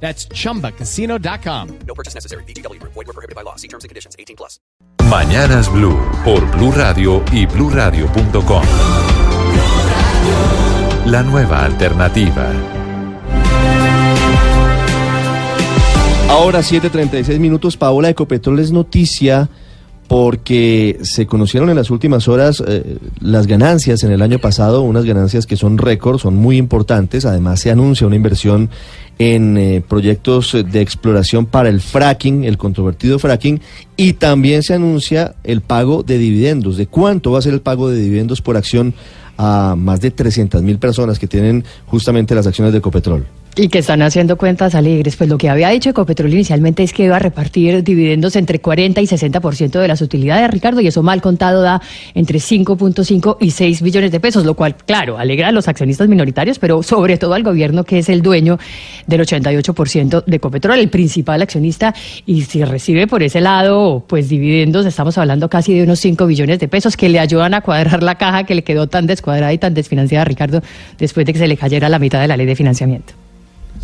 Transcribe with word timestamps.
That's 0.00 0.28
chumbacasino.com. 0.28 1.78
No 1.86 1.94
purchase 1.94 2.14
necessary. 2.14 2.44
BGW. 2.44 2.80
Void 2.82 2.94
were 2.94 3.12
prohibited 3.12 3.34
by 3.34 3.42
law. 3.42 3.56
See 3.56 3.68
terms 3.68 3.82
and 3.82 3.88
conditions. 3.88 4.14
18 4.18 4.36
plus. 4.36 4.60
Mañanas 5.08 5.70
Blue 5.72 5.98
por 6.24 6.44
Blue 6.56 6.72
Radio 6.72 7.22
y 7.32 7.46
bluradio.com. 7.46 8.62
La 11.06 11.22
nueva 11.22 11.64
alternativa. 11.64 12.50
Ahora 16.28 16.60
7.36 16.60 17.38
minutos, 17.38 17.76
Paola 17.76 18.08
Ecopetrol 18.08 18.58
es 18.58 18.72
noticia 18.72 19.48
porque 20.08 20.98
se 21.02 21.26
conocieron 21.26 21.68
en 21.70 21.76
las 21.76 21.90
últimas 21.90 22.28
horas 22.28 22.62
eh, 22.66 22.98
las 23.20 23.46
ganancias 23.46 24.04
en 24.04 24.12
el 24.12 24.22
año 24.22 24.38
pasado, 24.38 24.82
unas 24.82 25.04
ganancias 25.04 25.46
que 25.46 25.56
son 25.56 25.78
récord, 25.78 26.18
son 26.18 26.36
muy 26.36 26.56
importantes, 26.56 27.24
además 27.24 27.60
se 27.60 27.70
anuncia 27.70 28.06
una 28.06 28.16
inversión 28.16 28.70
en 29.18 29.56
eh, 29.56 29.82
proyectos 29.86 30.56
de 30.70 30.80
exploración 30.80 31.46
para 31.46 31.68
el 31.68 31.80
fracking, 31.80 32.44
el 32.44 32.58
controvertido 32.58 33.18
fracking, 33.18 33.60
y 33.96 34.12
también 34.14 34.62
se 34.62 34.74
anuncia 34.74 35.34
el 35.42 35.60
pago 35.60 36.02
de 36.02 36.18
dividendos. 36.18 36.76
¿De 36.76 36.86
cuánto 36.86 37.32
va 37.32 37.38
a 37.38 37.42
ser 37.42 37.54
el 37.54 37.60
pago 37.60 37.88
de 37.88 38.00
dividendos 38.00 38.42
por 38.42 38.56
acción 38.56 38.94
a 39.38 39.74
más 39.76 40.00
de 40.00 40.10
300 40.10 40.62
mil 40.62 40.78
personas 40.78 41.18
que 41.18 41.26
tienen 41.26 41.64
justamente 41.86 42.34
las 42.34 42.46
acciones 42.46 42.72
de 42.72 42.78
Ecopetrol? 42.78 43.26
Y 43.58 43.68
que 43.68 43.78
están 43.78 44.02
haciendo 44.02 44.36
cuentas 44.36 44.74
alegres. 44.74 45.16
Pues 45.16 45.30
lo 45.30 45.38
que 45.38 45.48
había 45.48 45.70
dicho 45.70 45.88
Ecopetrol 45.88 46.30
inicialmente 46.30 46.82
es 46.82 46.92
que 46.92 47.04
iba 47.04 47.16
a 47.16 47.18
repartir 47.18 47.82
dividendos 47.82 48.36
entre 48.36 48.58
40 48.58 49.00
y 49.00 49.06
60% 49.06 49.80
de 49.80 49.88
las 49.88 50.02
utilidades, 50.02 50.50
Ricardo, 50.50 50.82
y 50.82 50.88
eso 50.88 51.02
mal 51.02 51.22
contado 51.22 51.62
da 51.62 51.80
entre 52.14 52.38
5.5 52.38 53.38
y 53.40 53.52
6 53.52 53.80
billones 53.80 54.12
de 54.12 54.20
pesos, 54.20 54.44
lo 54.44 54.52
cual, 54.52 54.76
claro, 54.76 55.16
alegra 55.16 55.48
a 55.48 55.52
los 55.52 55.68
accionistas 55.68 56.06
minoritarios, 56.06 56.58
pero 56.58 56.82
sobre 56.82 57.16
todo 57.16 57.32
al 57.32 57.44
gobierno 57.44 57.84
que 57.84 58.00
es 58.00 58.10
el 58.10 58.20
dueño 58.20 58.58
del 59.06 59.22
88% 59.22 60.24
de 60.26 60.36
Ecopetrol, 60.36 60.78
el 60.78 60.90
principal 60.90 61.40
accionista, 61.40 61.94
y 62.26 62.42
si 62.42 62.62
recibe 62.62 63.06
por 63.06 63.22
ese 63.22 63.40
lado, 63.40 64.04
pues 64.06 64.28
dividendos, 64.28 64.84
estamos 64.84 65.16
hablando 65.16 65.48
casi 65.48 65.72
de 65.72 65.82
unos 65.82 65.98
5 66.00 66.26
billones 66.26 66.58
de 66.58 66.68
pesos 66.68 66.94
que 66.94 67.08
le 67.08 67.20
ayudan 67.20 67.54
a 67.54 67.62
cuadrar 67.62 68.02
la 68.02 68.16
caja 68.16 68.44
que 68.44 68.54
le 68.54 68.64
quedó 68.64 68.86
tan 68.86 69.06
descuadrada 69.06 69.54
y 69.54 69.56
tan 69.56 69.72
desfinanciada, 69.72 70.26
Ricardo, 70.26 70.60
después 70.98 71.24
de 71.24 71.32
que 71.32 71.38
se 71.38 71.48
le 71.48 71.56
cayera 71.56 71.88
la 71.88 71.98
mitad 71.98 72.20
de 72.20 72.28
la 72.28 72.36
ley 72.36 72.44
de 72.44 72.54
financiamiento. 72.54 73.25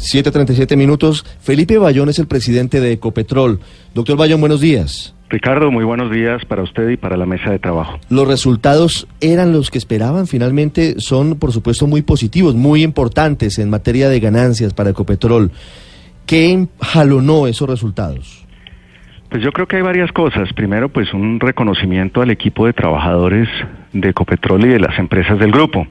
7.37 0.03 0.77
minutos. 0.77 1.25
Felipe 1.41 1.79
Bayón 1.79 2.09
es 2.09 2.19
el 2.19 2.27
presidente 2.27 2.81
de 2.81 2.93
Ecopetrol. 2.93 3.61
Doctor 3.95 4.17
Bayón, 4.17 4.41
buenos 4.41 4.61
días. 4.61 5.15
Ricardo, 5.31 5.71
muy 5.71 5.85
buenos 5.85 6.11
días 6.11 6.45
para 6.45 6.63
usted 6.63 6.91
y 6.91 6.99
para 6.99 7.17
la 7.17 7.25
mesa 7.25 7.51
de 7.51 7.59
trabajo. 7.59 7.99
Los 8.11 8.29
resultados 8.29 9.09
eran 9.21 9.53
los 9.53 9.71
que 9.71 9.79
esperaban, 9.79 10.27
finalmente 10.27 10.97
son 10.99 11.39
por 11.39 11.53
supuesto 11.53 11.87
muy 11.87 12.03
positivos, 12.03 12.55
muy 12.55 12.83
importantes 12.83 13.59
en 13.59 13.71
materia 13.71 14.11
de 14.11 14.21
ganancias 14.21 14.75
para 14.75 14.91
Ecopetrol. 14.91 15.51
¿Qué 16.27 16.67
jalonó 16.81 17.47
esos 17.47 17.69
resultados? 17.69 18.45
Pues 19.31 19.43
yo 19.43 19.53
creo 19.53 19.67
que 19.67 19.77
hay 19.77 19.83
varias 19.83 20.13
cosas. 20.13 20.53
Primero, 20.53 20.91
pues 20.91 21.15
un 21.15 21.41
reconocimiento 21.41 22.21
al 22.21 22.31
equipo 22.31 22.67
de 22.67 22.75
trabajadores 22.75 23.49
de 23.95 24.11
Ecopetrol 24.11 24.67
y 24.67 24.69
de 24.69 24.81
las 24.81 24.99
empresas 24.99 25.39
del 25.39 25.53
grupo. 25.53 25.87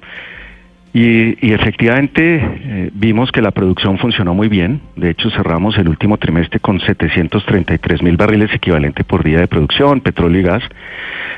Y, 0.94 1.48
y 1.48 1.54
efectivamente 1.54 2.40
eh, 2.44 2.90
vimos 2.94 3.32
que 3.32 3.42
la 3.42 3.52
producción 3.52 3.98
funcionó 3.98 4.34
muy 4.34 4.50
bien. 4.50 4.82
De 4.98 5.10
hecho, 5.10 5.30
cerramos 5.32 5.78
el 5.78 5.88
último 5.88 6.18
trimestre 6.18 6.60
con 6.60 6.80
733 6.82 8.02
mil 8.02 8.18
barriles 8.18 8.54
equivalente 8.54 9.06
por 9.06 9.24
día 9.24 9.40
de 9.40 9.48
producción, 9.48 10.02
petróleo 10.02 10.42
y 10.42 10.44
gas. 10.44 10.64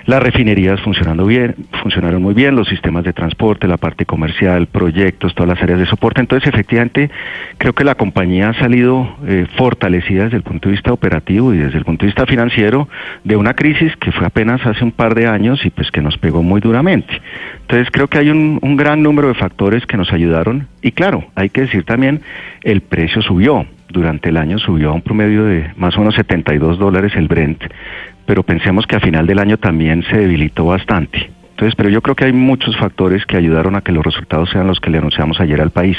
Las 0.05 0.21
refinerías 0.21 0.81
funcionando 0.81 1.25
bien, 1.25 1.55
funcionaron 1.81 2.21
muy 2.21 2.33
bien, 2.33 2.55
los 2.55 2.67
sistemas 2.67 3.05
de 3.05 3.13
transporte, 3.13 3.67
la 3.67 3.77
parte 3.77 4.05
comercial, 4.05 4.67
proyectos, 4.67 5.33
todas 5.33 5.49
las 5.49 5.63
áreas 5.63 5.79
de 5.79 5.85
soporte. 5.85 6.19
Entonces, 6.19 6.49
efectivamente, 6.49 7.09
creo 7.57 7.73
que 7.73 7.85
la 7.85 7.95
compañía 7.95 8.49
ha 8.49 8.53
salido 8.53 9.15
eh, 9.25 9.47
fortalecida 9.55 10.25
desde 10.25 10.37
el 10.37 10.43
punto 10.43 10.67
de 10.67 10.73
vista 10.73 10.91
operativo 10.91 11.53
y 11.53 11.57
desde 11.57 11.77
el 11.77 11.85
punto 11.85 12.05
de 12.05 12.07
vista 12.07 12.25
financiero 12.25 12.89
de 13.23 13.37
una 13.37 13.53
crisis 13.53 13.95
que 13.95 14.11
fue 14.11 14.27
apenas 14.27 14.65
hace 14.65 14.83
un 14.83 14.91
par 14.91 15.15
de 15.15 15.27
años 15.27 15.65
y 15.65 15.69
pues 15.69 15.89
que 15.89 16.01
nos 16.01 16.17
pegó 16.17 16.43
muy 16.43 16.59
duramente. 16.59 17.21
Entonces, 17.61 17.87
creo 17.89 18.07
que 18.07 18.17
hay 18.17 18.29
un, 18.29 18.59
un 18.61 18.75
gran 18.75 19.01
número 19.01 19.29
de 19.29 19.35
factores 19.35 19.85
que 19.85 19.95
nos 19.95 20.11
ayudaron 20.11 20.67
y 20.81 20.91
claro, 20.91 21.25
hay 21.35 21.49
que 21.49 21.61
decir 21.61 21.85
también, 21.85 22.21
el 22.63 22.81
precio 22.81 23.21
subió. 23.21 23.65
Durante 23.89 24.29
el 24.29 24.37
año 24.37 24.57
subió 24.57 24.89
a 24.89 24.93
un 24.93 25.03
promedio 25.03 25.45
de 25.45 25.71
más 25.77 25.95
o 25.95 25.99
menos 25.99 26.15
72 26.15 26.79
dólares 26.79 27.13
el 27.15 27.27
Brent, 27.27 27.61
pero 28.25 28.43
pensemos 28.43 28.85
que 28.87 28.95
a 28.95 28.99
final 28.99 29.27
del 29.27 29.39
año 29.39 29.57
también 29.57 30.03
se 30.09 30.17
debilitó 30.17 30.65
bastante. 30.65 31.31
Entonces, 31.51 31.75
pero 31.75 31.89
yo 31.89 32.01
creo 32.01 32.15
que 32.15 32.25
hay 32.25 32.33
muchos 32.33 32.75
factores 32.77 33.25
que 33.25 33.37
ayudaron 33.37 33.75
a 33.75 33.81
que 33.81 33.91
los 33.91 34.03
resultados 34.03 34.49
sean 34.49 34.67
los 34.67 34.79
que 34.79 34.89
le 34.89 34.97
anunciamos 34.97 35.39
ayer 35.39 35.61
al 35.61 35.69
país. 35.69 35.97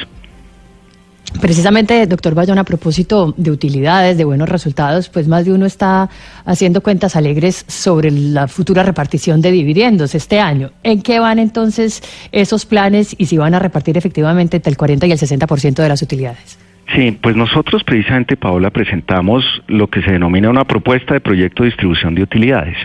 Precisamente, 1.41 2.07
doctor 2.07 2.35
Bayón, 2.35 2.59
a 2.59 2.65
propósito 2.65 3.35
de 3.37 3.51
utilidades, 3.51 4.17
de 4.17 4.25
buenos 4.25 4.49
resultados, 4.49 5.09
pues 5.09 5.27
más 5.27 5.45
de 5.45 5.53
uno 5.53 5.67
está 5.67 6.09
haciendo 6.45 6.81
cuentas 6.81 7.17
alegres 7.17 7.65
sobre 7.67 8.11
la 8.11 8.47
futura 8.47 8.83
repartición 8.83 9.41
de 9.41 9.51
dividendos 9.51 10.15
este 10.15 10.39
año. 10.39 10.71
¿En 10.83 11.03
qué 11.03 11.19
van 11.19 11.39
entonces 11.39 12.03
esos 12.31 12.67
planes 12.67 13.15
y 13.19 13.27
si 13.27 13.37
van 13.37 13.55
a 13.55 13.59
repartir 13.59 13.99
efectivamente 13.99 14.59
entre 14.59 14.71
el 14.71 14.77
40 14.77 15.07
y 15.07 15.13
el 15.13 15.19
60% 15.19 15.75
de 15.75 15.89
las 15.89 16.03
utilidades? 16.03 16.64
Sí, 16.93 17.19
pues 17.21 17.35
nosotros 17.35 17.83
precisamente, 17.83 18.37
Paola, 18.37 18.71
presentamos 18.71 19.45
lo 19.67 19.89
que 19.89 20.03
se 20.03 20.13
denomina 20.13 20.51
una 20.51 20.65
propuesta 20.65 21.15
de 21.15 21.21
proyecto 21.21 21.63
de 21.63 21.71
distribución 21.71 22.15
de 22.15 22.23
utilidades. 22.23 22.77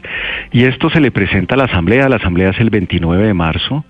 Y 0.51 0.63
esto 0.63 0.89
se 0.89 1.01
le 1.01 1.11
presenta 1.11 1.55
a 1.55 1.57
la 1.57 1.65
Asamblea, 1.65 2.07
la 2.07 2.15
Asamblea 2.15 2.49
es 2.49 2.59
el 2.59 2.69
29 2.69 3.27
de 3.27 3.33
marzo. 3.33 3.85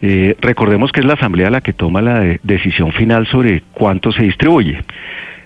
Eh, 0.00 0.36
recordemos 0.40 0.92
que 0.92 1.00
es 1.00 1.06
la 1.06 1.14
Asamblea 1.14 1.50
la 1.50 1.60
que 1.60 1.72
toma 1.72 2.00
la 2.00 2.20
de 2.20 2.40
decisión 2.44 2.92
final 2.92 3.26
sobre 3.26 3.62
cuánto 3.72 4.12
se 4.12 4.22
distribuye. 4.22 4.80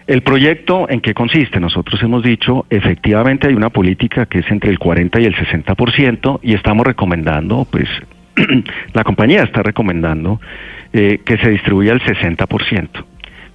El 0.06 0.22
proyecto, 0.22 0.88
¿en 0.90 1.00
qué 1.00 1.14
consiste? 1.14 1.58
Nosotros 1.58 2.02
hemos 2.02 2.22
dicho, 2.22 2.66
efectivamente 2.68 3.48
hay 3.48 3.54
una 3.54 3.70
política 3.70 4.26
que 4.26 4.40
es 4.40 4.50
entre 4.50 4.70
el 4.70 4.78
40 4.78 5.20
y 5.20 5.24
el 5.24 5.34
60% 5.34 6.40
y 6.42 6.54
estamos 6.54 6.86
recomendando, 6.86 7.66
pues 7.70 7.88
la 8.92 9.04
compañía 9.04 9.42
está 9.42 9.62
recomendando 9.62 10.40
eh, 10.92 11.20
que 11.24 11.38
se 11.38 11.50
distribuya 11.50 11.92
el 11.92 12.02
60% 12.02 13.04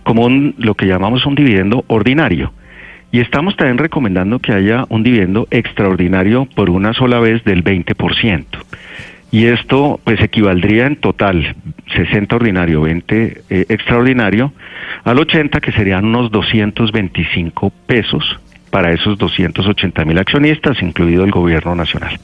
como 0.08 0.24
un, 0.24 0.56
lo 0.58 0.74
que 0.76 0.88
llamamos 0.88 1.26
un 1.26 1.36
dividendo 1.36 1.84
ordinario. 1.88 2.54
Y 3.12 3.20
estamos 3.20 3.58
también 3.58 3.78
recomendando 3.78 4.40
que 4.40 4.54
haya 4.54 4.86
un 4.88 5.04
dividendo 5.04 5.50
extraordinario 5.52 6.48
por 6.56 6.70
una 6.70 6.94
sola 6.94 7.20
vez 7.20 7.44
del 7.44 7.62
20%. 7.62 8.46
Y 9.32 9.48
esto 9.48 10.00
pues 10.06 10.22
equivaldría 10.22 10.88
en 10.88 10.96
total 10.96 11.58
60 11.94 12.38
ordinario, 12.38 12.82
20 12.82 13.42
eh, 13.50 13.66
extraordinario, 13.68 14.54
al 15.04 15.20
80 15.20 15.60
que 15.60 15.74
serían 15.74 16.06
unos 16.06 16.32
225 16.32 17.74
pesos 17.86 18.40
para 18.72 18.94
esos 18.94 19.18
280 19.18 20.06
mil 20.06 20.20
accionistas, 20.20 20.82
incluido 20.82 21.26
el 21.26 21.32
gobierno 21.32 21.76
nacional. 21.76 22.18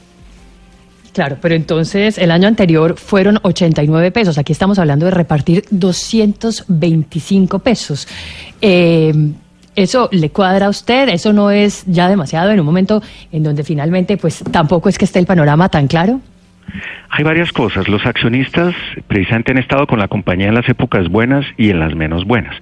Claro, 1.14 1.36
pero 1.40 1.54
entonces 1.54 2.18
el 2.18 2.32
año 2.32 2.48
anterior 2.48 2.96
fueron 2.96 3.38
89 3.40 4.10
pesos. 4.10 4.36
Aquí 4.36 4.52
estamos 4.52 4.80
hablando 4.80 5.06
de 5.06 5.12
repartir 5.12 5.62
225 5.70 7.60
pesos. 7.60 8.08
Eh, 8.60 9.12
¿Eso 9.76 10.08
le 10.10 10.30
cuadra 10.30 10.66
a 10.66 10.68
usted? 10.68 11.08
¿Eso 11.08 11.32
no 11.32 11.52
es 11.52 11.84
ya 11.86 12.08
demasiado 12.08 12.50
en 12.50 12.58
un 12.58 12.66
momento 12.66 13.00
en 13.30 13.44
donde 13.44 13.62
finalmente 13.62 14.16
pues 14.16 14.42
tampoco 14.50 14.88
es 14.88 14.98
que 14.98 15.04
esté 15.04 15.20
el 15.20 15.26
panorama 15.26 15.68
tan 15.68 15.86
claro? 15.86 16.20
Hay 17.10 17.22
varias 17.22 17.52
cosas. 17.52 17.86
Los 17.86 18.04
accionistas 18.06 18.74
precisamente 19.06 19.52
han 19.52 19.58
estado 19.58 19.86
con 19.86 20.00
la 20.00 20.08
compañía 20.08 20.48
en 20.48 20.54
las 20.54 20.68
épocas 20.68 21.08
buenas 21.08 21.46
y 21.56 21.70
en 21.70 21.78
las 21.78 21.94
menos 21.94 22.24
buenas. 22.24 22.56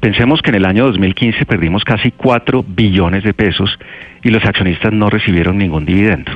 Pensemos 0.00 0.40
que 0.40 0.48
en 0.48 0.56
el 0.56 0.64
año 0.64 0.86
2015 0.86 1.44
perdimos 1.44 1.84
casi 1.84 2.12
4 2.12 2.64
billones 2.66 3.24
de 3.24 3.34
pesos 3.34 3.78
y 4.22 4.30
los 4.30 4.42
accionistas 4.46 4.90
no 4.94 5.10
recibieron 5.10 5.58
ningún 5.58 5.84
dividendo. 5.84 6.32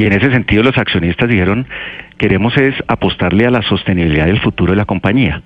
Y 0.00 0.06
en 0.06 0.14
ese 0.14 0.30
sentido 0.30 0.62
los 0.62 0.78
accionistas 0.78 1.28
dijeron, 1.28 1.66
queremos 2.16 2.56
es 2.56 2.74
apostarle 2.88 3.44
a 3.44 3.50
la 3.50 3.60
sostenibilidad 3.60 4.24
del 4.24 4.40
futuro 4.40 4.72
de 4.72 4.78
la 4.78 4.86
compañía. 4.86 5.42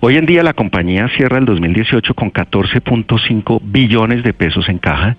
Hoy 0.00 0.16
en 0.16 0.26
día 0.26 0.42
la 0.42 0.52
compañía 0.52 1.08
cierra 1.16 1.38
el 1.38 1.46
2018 1.46 2.12
con 2.12 2.30
14.5 2.30 3.60
billones 3.62 4.22
de 4.22 4.34
pesos 4.34 4.68
en 4.68 4.76
caja 4.76 5.16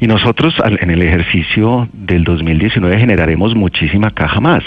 y 0.00 0.06
nosotros 0.06 0.54
en 0.66 0.90
el 0.90 1.00
ejercicio 1.00 1.88
del 1.94 2.24
2019 2.24 2.98
generaremos 2.98 3.54
muchísima 3.54 4.10
caja 4.10 4.38
más. 4.38 4.62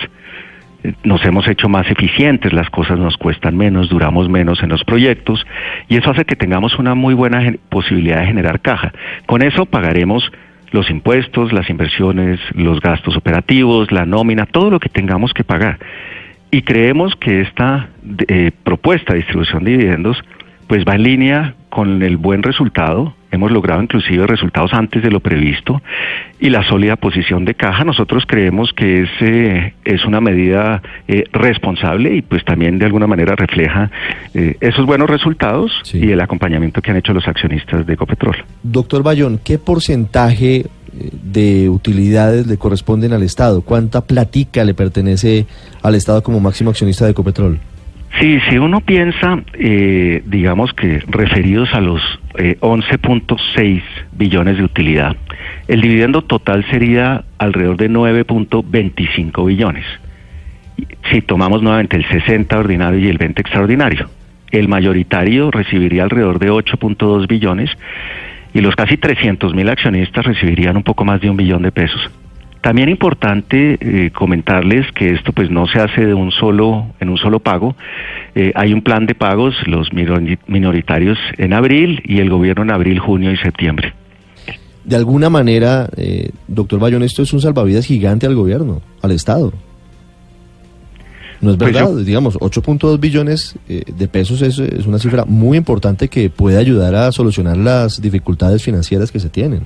Nos 1.04 1.24
hemos 1.24 1.48
hecho 1.48 1.70
más 1.70 1.86
eficientes, 1.92 2.54
las 2.54 2.72
cosas 2.72 2.98
nos 2.98 3.18
cuestan 3.18 3.56
menos, 3.56 3.88
duramos 3.88 4.30
menos 4.30 4.64
en 4.64 4.70
los 4.70 4.84
proyectos 4.84 5.46
y 5.88 5.98
eso 5.98 6.10
hace 6.10 6.26
que 6.26 6.36
tengamos 6.36 6.80
una 6.80 6.96
muy 6.96 7.14
buena 7.14 7.54
posibilidad 7.70 8.22
de 8.22 8.26
generar 8.26 8.62
caja. 8.62 8.94
Con 9.28 9.44
eso 9.44 9.68
pagaremos 9.68 10.32
los 10.72 10.90
impuestos, 10.90 11.54
las 11.54 11.70
inversiones, 11.70 12.40
los 12.54 12.80
gastos 12.80 13.16
operativos, 13.18 13.92
la 13.92 14.06
nómina, 14.06 14.46
todo 14.46 14.70
lo 14.70 14.80
que 14.80 14.90
tengamos 14.90 15.34
que 15.34 15.44
pagar. 15.44 15.80
Y 16.52 16.64
creemos 16.64 17.16
que 17.16 17.42
esta 17.42 17.90
eh, 18.28 18.52
propuesta 18.64 19.14
de 19.14 19.20
distribución 19.20 19.64
de 19.64 19.72
dividendos 19.72 20.18
pues 20.68 20.86
va 20.86 20.96
en 20.96 21.04
línea 21.04 21.56
con 21.70 22.02
el 22.04 22.18
buen 22.18 22.44
resultado. 22.44 23.14
Hemos 23.32 23.52
logrado 23.52 23.82
inclusive 23.84 24.26
resultados 24.26 24.74
antes 24.74 25.04
de 25.04 25.12
lo 25.12 25.20
previsto 25.20 25.82
y 26.40 26.50
la 26.50 26.68
sólida 26.68 26.96
posición 26.96 27.46
de 27.46 27.54
caja. 27.54 27.84
Nosotros 27.84 28.24
creemos 28.28 28.74
que 28.74 29.04
es, 29.04 29.10
eh, 29.22 29.74
es 29.86 30.04
una 30.06 30.20
medida 30.20 30.82
eh, 31.08 31.26
responsable 31.32 32.16
y 32.16 32.22
pues 32.24 32.44
también 32.44 32.80
de 32.80 32.86
alguna 32.86 33.06
manera 33.06 33.36
refleja 33.36 33.92
eh, 34.34 34.56
esos 34.62 34.86
buenos 34.88 35.08
resultados 35.10 35.72
Sí. 35.84 36.00
y 36.00 36.12
el 36.12 36.22
acompañamiento 36.22 36.82
que 36.82 36.90
han 36.90 36.98
hecho 36.98 37.14
los 37.14 37.28
accionistas 37.28 37.86
de 37.86 37.94
Ecopetrol. 37.94 38.36
Doctor 38.64 39.04
Bayón, 39.04 39.40
¿qué 39.44 39.60
porcentaje 39.60 40.56
eh, 40.62 40.66
de 41.24 41.70
utilidades 41.70 42.48
le 42.48 42.58
corresponden 42.58 43.14
al 43.14 43.22
Estado? 43.22 43.62
¿Cuánta 43.62 44.02
platica 44.02 44.64
le 44.64 44.74
pertenece 44.74 45.46
al 45.84 45.94
Estado 45.94 46.24
como 46.24 46.40
máximo 46.40 46.72
accionista 46.72 47.06
de 47.06 47.12
Ecopetrol? 47.12 47.60
Sí, 48.18 48.40
si 48.50 48.58
uno 48.58 48.82
piensa, 48.82 49.44
eh, 49.54 50.24
digamos 50.26 50.74
que 50.74 51.00
referidos 51.08 51.74
a 51.74 51.80
los 51.80 52.02
eh, 52.38 52.58
11.6 52.60 53.82
billones 54.12 54.58
de 54.58 54.64
utilidad, 54.64 55.16
el 55.68 55.82
dividendo 55.82 56.24
total 56.24 56.66
sería 56.70 57.24
alrededor 57.38 57.78
de 57.78 57.90
9.25 57.90 59.46
billones. 59.46 59.86
Si 61.12 61.22
tomamos 61.22 61.62
nuevamente 61.62 61.98
el 61.98 62.06
60 62.06 62.58
ordinario 62.58 63.00
y 63.00 63.08
el 63.08 63.18
20 63.18 63.42
extraordinario, 63.42 64.10
el 64.52 64.68
mayoritario 64.68 65.52
recibiría 65.52 66.04
alrededor 66.04 66.40
de 66.40 66.52
8.2 66.52 67.28
billones 67.28 67.70
y 68.54 68.62
los 68.62 68.76
casi 68.76 68.98
300 68.98 69.54
mil 69.54 69.70
accionistas 69.70 70.26
recibirían 70.26 70.76
un 70.76 70.84
poco 70.84 71.06
más 71.06 71.22
de 71.22 71.30
un 71.30 71.38
billón 71.38 71.62
de 71.62 71.72
pesos. 71.72 72.10
También 72.62 72.90
importante 72.90 73.78
eh, 73.80 74.12
comentarles 74.12 74.86
que 74.94 75.12
esto 75.14 75.32
pues 75.32 75.50
no 75.50 75.66
se 75.68 75.80
hace 75.80 76.06
de 76.06 76.14
un 76.14 76.32
solo 76.32 76.88
en 77.00 77.10
un 77.10 77.18
solo 77.18 77.40
pago. 77.40 77.76
Eh, 78.36 78.52
hay 78.56 78.74
un 78.74 78.82
plan 78.82 79.06
de 79.06 79.16
pagos 79.16 79.56
los 79.66 79.92
minori- 79.92 80.38
minoritarios 80.48 81.18
en 81.38 81.54
abril 81.54 82.02
y 82.04 82.20
el 82.20 82.30
gobierno 82.30 82.64
en 82.64 82.72
abril, 82.72 83.00
junio 83.00 83.32
y 83.32 83.38
septiembre. 83.38 83.94
De 84.84 84.96
alguna 84.98 85.30
manera, 85.30 85.90
eh, 85.96 86.32
doctor 86.48 86.80
Bayón, 86.80 87.04
esto 87.04 87.22
es 87.24 87.32
un 87.32 87.40
salvavidas 87.40 87.86
gigante 87.86 88.26
al 88.26 88.36
gobierno, 88.36 88.82
al 89.02 89.12
Estado. 89.12 89.54
No 91.42 91.52
es 91.52 91.58
Pues 91.58 91.72
verdad, 91.72 91.90
yo- 91.92 91.96
digamos, 92.04 92.36
8.2 92.42 93.00
billones 93.00 93.56
eh, 93.70 93.84
de 93.88 94.08
pesos 94.10 94.42
es, 94.42 94.60
es 94.60 94.86
una 94.86 95.00
cifra 95.00 95.24
muy 95.26 95.58
importante 95.58 96.10
que 96.10 96.30
puede 96.30 96.58
ayudar 96.58 96.94
a 96.96 97.12
solucionar 97.14 97.56
las 97.56 98.02
dificultades 98.02 98.62
financieras 98.64 99.12
que 99.14 99.20
se 99.22 99.30
tienen. 99.30 99.62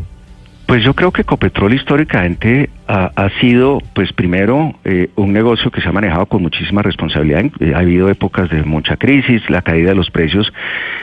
Pues 0.73 0.83
yo 0.83 0.95
creo 0.95 1.11
que 1.11 1.21
Ecopetrol 1.21 1.75
históricamente 1.75 2.71
ha, 2.87 3.29
sido, 3.39 3.77
pues 3.93 4.11
primero, 4.11 4.73
eh, 4.83 5.11
un 5.15 5.31
negocio 5.31 5.69
que 5.69 5.81
se 5.81 5.87
ha 5.87 5.91
manejado 5.91 6.25
con 6.25 6.41
muchísima 6.41 6.81
responsabilidad. 6.81 7.45
Eh, 7.59 7.73
ha 7.75 7.77
habido 7.77 8.09
épocas 8.09 8.49
de 8.49 8.63
mucha 8.63 8.97
crisis, 8.97 9.47
la 9.51 9.61
caída 9.61 9.89
de 9.89 9.95
los 9.95 10.09
precios. 10.09 10.51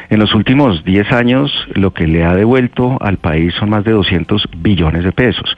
En 0.09 0.19
los 0.19 0.35
últimos 0.35 0.85
10 0.85 1.13
años, 1.13 1.53
lo 1.73 1.93
que 1.93 2.09
le 2.09 2.25
ha 2.25 2.35
devuelto 2.35 2.99
al 3.01 3.19
país 3.19 3.55
son 3.61 3.71
más 3.71 3.85
de 3.85 3.93
200 3.93 4.49
billones 4.57 5.05
de 5.05 5.13
pesos. 5.13 5.55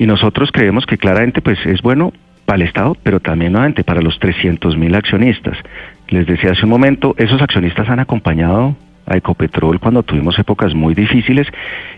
Y 0.00 0.06
nosotros 0.06 0.50
creemos 0.52 0.84
que 0.84 0.98
claramente, 0.98 1.40
pues 1.40 1.64
es 1.64 1.80
bueno 1.80 2.12
para 2.46 2.56
el 2.56 2.62
Estado, 2.62 2.96
pero 3.04 3.20
también 3.20 3.52
nuevamente 3.52 3.84
para 3.84 4.02
los 4.02 4.18
300 4.18 4.76
mil 4.76 4.96
accionistas. 4.96 5.56
Les 6.08 6.26
decía 6.26 6.50
hace 6.50 6.64
un 6.64 6.70
momento, 6.70 7.14
esos 7.18 7.40
accionistas 7.40 7.88
han 7.88 8.00
acompañado 8.00 8.74
a 9.06 9.16
Ecopetrol 9.16 9.78
cuando 9.80 10.02
tuvimos 10.02 10.38
épocas 10.38 10.74
muy 10.74 10.94
difíciles 10.94 11.46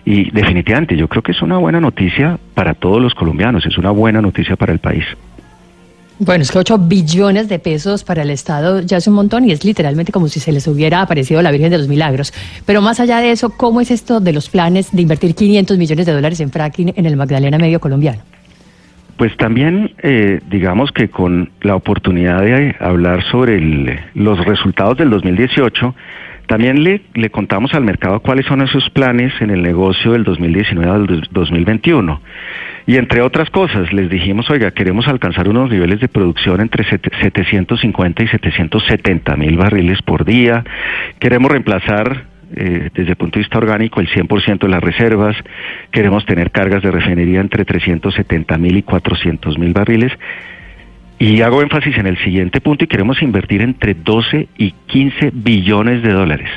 y 0.05 0.31
definitivamente 0.31 0.97
yo 0.97 1.08
creo 1.08 1.23
que 1.23 1.32
es 1.32 1.43
una 1.43 1.58
buena 1.58 1.81
noticia 1.81 2.38
para 2.55 2.75
todos 2.75 3.00
los 3.03 3.14
colombianos, 3.14 3.64
es 3.67 3.79
una 3.79 3.91
buena 3.91 4.20
noticia 4.20 4.56
para 4.56 4.73
el 4.73 4.79
país. 4.79 5.05
Bueno, 6.19 6.41
es 6.43 6.50
que 6.50 6.58
8 6.58 6.79
billones 6.79 7.47
de 7.50 7.58
pesos 7.58 8.03
para 8.03 8.23
el 8.23 8.31
Estado 8.31 8.81
ya 8.81 8.97
es 8.97 9.06
un 9.06 9.12
montón 9.14 9.44
y 9.44 9.53
es 9.53 9.67
literalmente 9.67 10.12
como 10.12 10.29
si 10.29 10.41
se 10.41 10.50
les 10.50 10.67
hubiera 10.67 11.03
aparecido 11.03 11.43
la 11.43 11.50
Virgen 11.50 11.70
de 11.70 11.76
los 11.76 11.88
Milagros. 11.88 12.32
Pero 12.64 12.81
más 12.81 13.00
allá 13.00 13.19
de 13.19 13.32
eso, 13.32 13.50
¿cómo 13.50 13.82
es 13.82 13.91
esto 13.91 14.19
de 14.20 14.32
los 14.32 14.49
planes 14.49 14.91
de 14.93 15.02
invertir 15.02 15.35
500 15.35 15.76
millones 15.76 16.06
de 16.06 16.12
dólares 16.12 16.41
en 16.41 16.50
fracking 16.50 16.94
en 16.97 17.05
el 17.05 17.17
Magdalena 17.19 17.59
Medio 17.59 17.81
colombiano? 17.81 18.23
Pues 19.19 19.37
también, 19.37 19.93
eh, 20.02 20.41
digamos 20.50 20.91
que 20.91 21.09
con 21.11 21.50
la 21.61 21.75
oportunidad 21.76 22.41
de 22.43 22.75
hablar 22.81 23.23
sobre 23.31 23.56
el- 23.59 23.99
los 24.14 24.43
resultados 24.44 24.97
del 24.97 25.11
2018, 25.11 25.94
también 26.46 26.82
le, 26.84 27.02
le 27.14 27.31
contamos 27.31 27.75
al 27.75 27.84
mercado 27.84 28.20
cuáles 28.20 28.46
son 28.46 28.62
esos 28.62 28.88
planes 28.90 29.32
en 29.40 29.50
el 29.50 29.62
negocio 29.62 30.12
del 30.12 30.25
2019 30.25 30.90
al 30.90 31.06
dos- 31.06 31.28
2021. 31.31 32.20
Y 32.87 32.96
entre 32.96 33.20
otras 33.22 33.50
cosas, 33.50 33.93
les 33.93 34.08
dijimos, 34.08 34.48
oiga, 34.48 34.70
queremos 34.70 35.08
alcanzar 35.08 35.48
unos 35.48 35.70
niveles 35.70 35.98
de 36.00 36.08
producción 36.08 36.60
entre 36.60 36.84
sete- 36.84 37.10
750 37.20 38.22
y 38.22 38.28
770 38.28 39.37
mil 39.37 39.56
barriles 39.56 40.00
por 40.02 40.25
día. 40.25 40.62
Queremos 41.19 41.50
reemplazar 41.50 42.25
eh, 42.54 42.90
desde 42.94 43.10
el 43.10 43.16
punto 43.16 43.38
de 43.38 43.42
vista 43.42 43.58
orgánico 43.58 44.00
el 44.00 44.08
100% 44.08 44.60
de 44.60 44.69
las 44.69 44.81
reservas. 44.81 45.37
Queremos 45.90 46.25
tener 46.26 46.52
cargas 46.52 46.81
de 46.82 46.92
refinería 46.92 47.40
entre 47.40 47.64
370 47.64 48.56
mil 48.58 48.76
y 48.76 48.82
400 48.84 49.58
mil 49.58 49.72
barriles. 49.72 50.12
Y 51.18 51.40
hago 51.40 51.62
énfasis 51.62 51.96
en 51.96 52.06
el 52.06 52.18
siguiente 52.18 52.60
punto 52.60 52.84
y 52.84 52.88
queremos 52.88 53.22
invertir 53.22 53.62
entre 53.62 53.94
12 53.94 54.48
y 54.58 54.72
15 54.86 55.30
billones 55.32 56.02
de 56.02 56.12
dólares. 56.12 56.50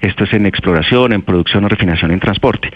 Esto 0.00 0.24
es 0.24 0.32
en 0.32 0.46
exploración, 0.46 1.12
en 1.12 1.22
producción, 1.22 1.64
en 1.64 1.70
refinación, 1.70 2.10
en 2.10 2.20
transporte. 2.20 2.70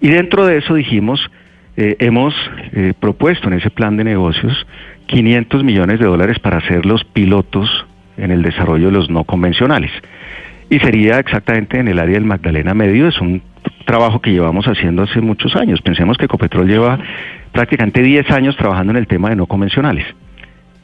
Y 0.00 0.08
dentro 0.08 0.46
de 0.46 0.58
eso 0.58 0.74
dijimos, 0.74 1.28
eh, 1.76 1.96
hemos 1.98 2.34
eh, 2.72 2.92
propuesto 2.98 3.48
en 3.48 3.54
ese 3.54 3.70
plan 3.70 3.96
de 3.96 4.04
negocios 4.04 4.66
500 5.06 5.64
millones 5.64 5.98
de 5.98 6.06
dólares 6.06 6.38
para 6.38 6.58
hacer 6.58 6.86
los 6.86 7.02
pilotos 7.04 7.86
en 8.16 8.30
el 8.30 8.42
desarrollo 8.42 8.86
de 8.86 8.92
los 8.92 9.10
no 9.10 9.24
convencionales. 9.24 9.90
Y 10.70 10.78
sería 10.78 11.18
exactamente 11.18 11.78
en 11.80 11.88
el 11.88 11.98
área 11.98 12.14
del 12.14 12.24
Magdalena 12.24 12.74
Medio, 12.74 13.08
es 13.08 13.20
un 13.20 13.42
trabajo 13.84 14.20
que 14.20 14.30
llevamos 14.30 14.66
haciendo 14.66 15.02
hace 15.02 15.20
muchos 15.20 15.56
años. 15.56 15.80
Pensemos 15.80 16.16
que 16.18 16.26
Ecopetrol 16.26 16.68
lleva 16.68 16.98
prácticamente 17.52 18.02
10 18.02 18.30
años 18.30 18.56
trabajando 18.56 18.92
en 18.92 18.98
el 18.98 19.06
tema 19.06 19.30
de 19.30 19.36
no 19.36 19.46
convencionales. 19.46 20.04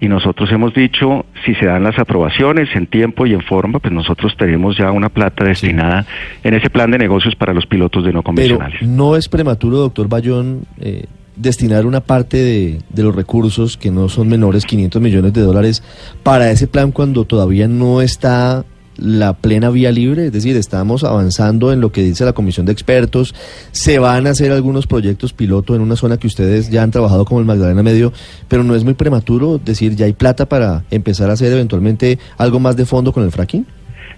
Y 0.04 0.08
nosotros 0.08 0.52
hemos 0.52 0.74
dicho, 0.74 1.24
si 1.46 1.54
se 1.54 1.64
dan 1.64 1.82
las 1.82 1.98
aprobaciones 1.98 2.68
en 2.74 2.86
tiempo 2.86 3.24
y 3.24 3.32
en 3.32 3.40
forma, 3.40 3.78
pues 3.78 3.90
nosotros 3.90 4.34
tenemos 4.36 4.76
ya 4.76 4.90
una 4.90 5.08
plata 5.08 5.44
destinada 5.44 6.04
en 6.42 6.52
ese 6.52 6.68
plan 6.68 6.90
de 6.90 6.98
negocios 6.98 7.34
para 7.34 7.54
los 7.54 7.64
pilotos 7.64 8.04
de 8.04 8.12
no 8.12 8.22
Pero 8.22 8.24
convencionales. 8.24 8.82
no 8.82 9.16
es 9.16 9.30
prematuro, 9.30 9.78
doctor 9.78 10.06
Bayón, 10.06 10.66
eh, 10.78 11.06
destinar 11.36 11.86
una 11.86 12.00
parte 12.00 12.36
de, 12.36 12.78
de 12.90 13.02
los 13.02 13.16
recursos, 13.16 13.78
que 13.78 13.90
no 13.90 14.10
son 14.10 14.28
menores, 14.28 14.66
500 14.66 15.00
millones 15.00 15.32
de 15.32 15.40
dólares, 15.40 15.82
para 16.22 16.50
ese 16.50 16.66
plan 16.66 16.92
cuando 16.92 17.24
todavía 17.24 17.66
no 17.66 18.02
está 18.02 18.66
la 18.96 19.32
plena 19.34 19.70
vía 19.70 19.90
libre, 19.92 20.26
es 20.26 20.32
decir, 20.32 20.56
estamos 20.56 21.04
avanzando 21.04 21.72
en 21.72 21.80
lo 21.80 21.92
que 21.92 22.02
dice 22.02 22.24
la 22.24 22.32
comisión 22.32 22.66
de 22.66 22.72
expertos, 22.72 23.34
se 23.72 23.98
van 23.98 24.26
a 24.26 24.30
hacer 24.30 24.52
algunos 24.52 24.86
proyectos 24.86 25.32
piloto 25.32 25.74
en 25.74 25.80
una 25.80 25.96
zona 25.96 26.16
que 26.16 26.26
ustedes 26.26 26.70
ya 26.70 26.82
han 26.82 26.90
trabajado 26.90 27.24
como 27.24 27.40
el 27.40 27.46
Magdalena 27.46 27.82
Medio, 27.82 28.12
pero 28.48 28.64
no 28.64 28.74
es 28.74 28.84
muy 28.84 28.94
prematuro 28.94 29.58
decir 29.58 29.96
ya 29.96 30.06
hay 30.06 30.12
plata 30.12 30.46
para 30.46 30.84
empezar 30.90 31.30
a 31.30 31.34
hacer 31.34 31.52
eventualmente 31.52 32.18
algo 32.38 32.60
más 32.60 32.76
de 32.76 32.86
fondo 32.86 33.12
con 33.12 33.24
el 33.24 33.30
fracking. 33.30 33.66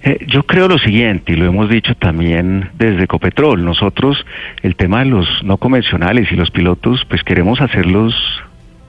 Eh, 0.02 0.24
yo 0.28 0.44
creo 0.44 0.68
lo 0.68 0.78
siguiente, 0.78 1.32
y 1.32 1.36
lo 1.36 1.46
hemos 1.46 1.68
dicho 1.68 1.94
también 1.94 2.70
desde 2.78 3.04
Ecopetrol, 3.04 3.64
nosotros 3.64 4.24
el 4.62 4.76
tema 4.76 5.00
de 5.00 5.06
los 5.06 5.26
no 5.42 5.56
convencionales 5.56 6.30
y 6.30 6.36
los 6.36 6.50
pilotos, 6.50 7.04
pues 7.08 7.22
queremos 7.22 7.60
hacerlos 7.60 8.14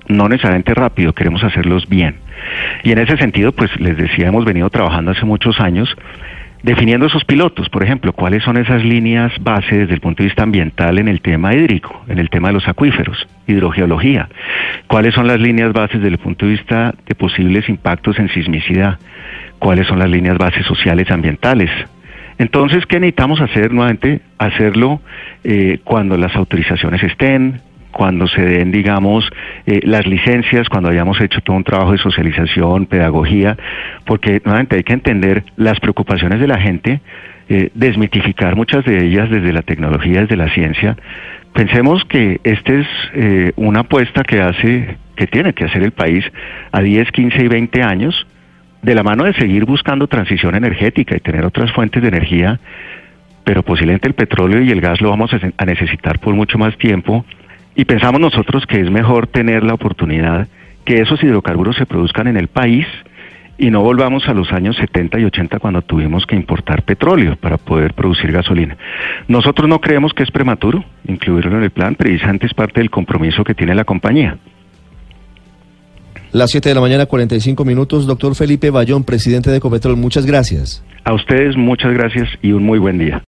no 0.08 0.30
necesariamente 0.30 0.74
rápido, 0.74 1.14
queremos 1.14 1.44
hacerlos 1.44 1.88
bien. 1.88 2.27
Y 2.84 2.92
en 2.92 3.00
ese 3.00 3.18
sentido, 3.18 3.52
pues 3.52 3.72
les 3.80 3.98
decía, 3.98 4.28
hemos 4.28 4.46
venido 4.46 4.70
trabajando 4.70 5.12
hace 5.12 5.26
muchos 5.26 5.60
años 5.60 5.96
definiendo 6.64 7.06
esos 7.06 7.24
pilotos, 7.24 7.70
por 7.70 7.84
ejemplo, 7.84 8.14
cuáles 8.14 8.44
son 8.44 8.58
esas 8.58 8.84
líneas 8.84 9.32
base 9.40 9.78
desde 9.78 9.94
el 9.94 10.02
punto 10.02 10.24
de 10.24 10.28
vista 10.28 10.44
ambiental 10.44 10.98
en 10.98 11.08
el 11.08 11.22
tema 11.22 11.54
hídrico, 11.54 12.04
en 12.08 12.20
el 12.20 12.30
tema 12.30 12.50
de 12.50 12.56
los 12.56 12.68
acuíferos, 12.68 13.28
hidrogeología, 13.48 14.28
cuáles 14.88 15.14
son 15.14 15.28
las 15.28 15.40
líneas 15.40 15.72
bases 15.74 16.02
desde 16.02 16.16
el 16.16 16.18
punto 16.18 16.46
de 16.46 16.54
vista 16.54 16.94
de 17.06 17.16
posibles 17.16 17.70
impactos 17.70 18.20
en 18.20 18.30
sismicidad, 18.30 19.00
cuáles 19.60 19.88
son 19.88 20.00
las 20.00 20.10
líneas 20.10 20.38
bases 20.38 20.66
sociales 20.66 21.10
ambientales. 21.12 21.70
Entonces, 22.40 22.86
¿qué 22.86 23.00
necesitamos 23.00 23.42
hacer 23.42 23.72
nuevamente? 23.72 24.22
Hacerlo 24.38 25.02
eh, 25.44 25.80
cuando 25.84 26.18
las 26.18 26.36
autorizaciones 26.36 27.02
estén, 27.02 27.62
cuando 27.98 28.28
se 28.28 28.44
den, 28.44 28.72
digamos, 28.72 29.28
eh, 29.66 29.80
las 29.84 30.06
licencias, 30.06 30.70
cuando 30.70 30.90
hayamos 30.90 31.20
hecho 31.20 31.42
todo 31.42 31.56
un 31.56 31.64
trabajo 31.64 31.94
de 31.94 31.98
socialización, 31.98 32.86
pedagogía, 32.86 33.58
porque 34.06 34.40
nuevamente 34.46 34.76
hay 34.76 34.84
que 34.84 34.94
entender 34.94 35.44
las 35.56 35.80
preocupaciones 35.80 36.40
de 36.40 36.48
la 36.48 36.60
gente, 36.60 37.02
eh, 37.50 37.72
desmitificar 37.74 38.56
muchas 38.56 38.86
de 38.86 39.04
ellas 39.04 39.32
desde 39.32 39.52
la 39.52 39.64
tecnología, 39.64 40.22
desde 40.22 40.38
la 40.38 40.48
ciencia. 40.54 40.96
Pensemos 41.54 42.06
que 42.06 42.40
esta 42.44 42.72
es 42.72 42.88
eh, 43.16 43.52
una 43.56 43.80
apuesta 43.80 44.22
que 44.22 44.42
hace, 44.42 44.98
que 45.16 45.26
tiene 45.26 45.54
que 45.54 45.66
hacer 45.66 45.82
el 45.82 45.92
país 45.92 46.24
a 46.72 46.82
10, 46.82 47.12
15 47.12 47.46
y 47.46 47.48
20 47.48 47.82
años, 47.82 48.28
de 48.84 48.94
la 48.94 49.02
mano 49.02 49.24
de 49.24 49.34
seguir 49.34 49.66
buscando 49.66 50.06
transición 50.06 50.54
energética 50.54 51.18
y 51.18 51.20
tener 51.20 51.44
otras 51.46 51.72
fuentes 51.72 52.00
de 52.04 52.10
energía, 52.10 52.60
pero 53.44 53.64
posiblemente 53.64 54.08
el 54.08 54.14
petróleo 54.14 54.62
y 54.62 54.70
el 54.70 54.82
gas 54.82 55.02
lo 55.02 55.10
vamos 55.10 55.32
a 55.34 55.66
necesitar 55.66 56.20
por 56.20 56.36
mucho 56.36 56.60
más 56.60 56.78
tiempo 56.78 57.26
Y 57.78 57.86
pensamos 57.86 58.20
nosotros 58.20 58.66
que 58.66 58.82
es 58.82 58.90
mejor 58.90 59.28
tener 59.28 59.64
la 59.64 59.76
oportunidad 59.76 60.48
que 60.84 61.00
esos 61.00 61.24
hidrocarburos 61.24 61.76
se 61.76 61.86
produzcan 61.86 62.26
en 62.26 62.36
el 62.36 62.48
país 62.48 62.88
y 63.60 63.70
no 63.70 63.82
volvamos 63.82 64.28
a 64.28 64.34
los 64.34 64.52
años 64.52 64.76
70 64.78 65.20
y 65.20 65.26
80 65.26 65.60
cuando 65.60 65.84
tuvimos 65.84 66.26
que 66.26 66.36
importar 66.36 66.82
petróleo 66.82 67.36
para 67.36 67.58
poder 67.58 67.94
producir 67.94 68.32
gasolina. 68.32 68.76
Nosotros 69.28 69.70
no 69.70 69.80
creemos 69.80 70.12
que 70.14 70.24
es 70.24 70.32
prematuro 70.32 70.84
incluirlo 71.08 71.56
en 71.56 71.64
el 71.64 71.70
plan, 71.70 71.94
precisamente 71.94 72.48
es 72.48 72.54
parte 72.56 72.80
del 72.80 72.90
compromiso 72.90 73.44
que 73.44 73.54
tiene 73.54 73.76
la 73.76 73.84
compañía. 73.84 74.40
Las 76.32 76.50
7 76.50 76.70
de 76.70 76.76
la 76.76 76.82
mañana, 76.82 77.06
45 77.06 77.64
minutos. 77.64 78.08
Doctor 78.08 78.36
Felipe 78.36 78.72
Bayón, 78.72 79.04
presidente 79.04 79.52
de 79.52 79.58
Ecopetrol, 79.58 79.96
muchas 79.98 80.26
gracias. 80.26 80.84
A 81.04 81.14
ustedes 81.14 81.56
muchas 81.56 81.94
gracias 81.94 82.28
y 82.42 82.54
un 82.54 82.64
muy 82.64 82.80
buen 82.80 82.98
día. 82.98 83.24